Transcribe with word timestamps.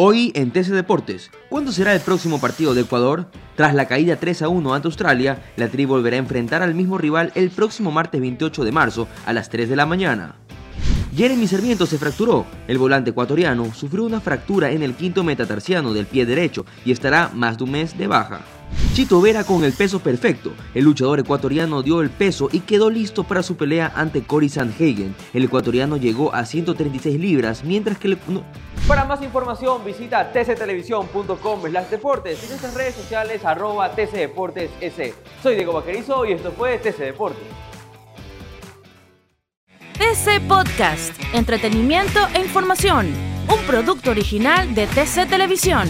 Hoy 0.00 0.30
en 0.36 0.52
TC 0.52 0.68
Deportes, 0.68 1.32
¿cuándo 1.48 1.72
será 1.72 1.92
el 1.92 2.00
próximo 2.00 2.40
partido 2.40 2.72
de 2.72 2.82
Ecuador? 2.82 3.32
Tras 3.56 3.74
la 3.74 3.88
caída 3.88 4.14
3 4.14 4.42
a 4.42 4.48
1 4.48 4.72
ante 4.72 4.86
Australia, 4.86 5.42
la 5.56 5.66
tri 5.70 5.86
volverá 5.86 6.14
a 6.14 6.20
enfrentar 6.20 6.62
al 6.62 6.76
mismo 6.76 6.98
rival 6.98 7.32
el 7.34 7.50
próximo 7.50 7.90
martes 7.90 8.20
28 8.20 8.62
de 8.62 8.70
marzo 8.70 9.08
a 9.26 9.32
las 9.32 9.50
3 9.50 9.68
de 9.68 9.74
la 9.74 9.86
mañana. 9.86 10.36
Jeremy 11.16 11.48
Sarmiento 11.48 11.84
se 11.84 11.98
fracturó. 11.98 12.46
El 12.68 12.78
volante 12.78 13.10
ecuatoriano 13.10 13.74
sufrió 13.74 14.04
una 14.04 14.20
fractura 14.20 14.70
en 14.70 14.84
el 14.84 14.94
quinto 14.94 15.24
metatarsiano 15.24 15.92
del 15.92 16.06
pie 16.06 16.26
derecho 16.26 16.64
y 16.84 16.92
estará 16.92 17.32
más 17.34 17.58
de 17.58 17.64
un 17.64 17.72
mes 17.72 17.98
de 17.98 18.06
baja. 18.06 18.42
Chito 18.92 19.20
Vera 19.20 19.42
con 19.42 19.64
el 19.64 19.72
peso 19.72 19.98
perfecto. 19.98 20.52
El 20.74 20.84
luchador 20.84 21.18
ecuatoriano 21.18 21.82
dio 21.82 22.02
el 22.02 22.10
peso 22.10 22.48
y 22.52 22.60
quedó 22.60 22.88
listo 22.88 23.24
para 23.24 23.42
su 23.42 23.56
pelea 23.56 23.92
ante 23.96 24.22
Cory 24.22 24.48
Sandhagen. 24.48 25.14
El 25.32 25.44
ecuatoriano 25.44 25.96
llegó 25.96 26.32
a 26.34 26.44
136 26.44 27.18
libras, 27.18 27.64
mientras 27.64 27.98
que 27.98 28.08
el... 28.08 28.18
Para 28.88 29.04
más 29.04 29.20
información 29.22 29.84
visita 29.84 30.32
tctelevisión.com 30.32 31.62
deportes 31.90 32.42
y 32.42 32.48
nuestras 32.48 32.72
redes 32.72 32.94
sociales 32.94 33.44
arroba 33.44 33.90
tcdeportes 33.90 34.70
Soy 35.42 35.56
Diego 35.56 35.74
Vaquerizo 35.74 36.24
y 36.24 36.32
esto 36.32 36.50
fue 36.52 36.78
TC 36.78 36.98
Deportes. 36.98 37.44
TC 39.98 40.40
Podcast, 40.48 41.12
entretenimiento 41.34 42.18
e 42.34 42.40
información, 42.40 43.12
un 43.52 43.66
producto 43.66 44.10
original 44.10 44.74
de 44.74 44.86
TC 44.86 45.28
Televisión. 45.28 45.86